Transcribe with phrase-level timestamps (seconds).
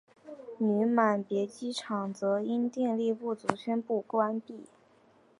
[0.57, 4.65] 女满别机场则因电力不足宣布关闭。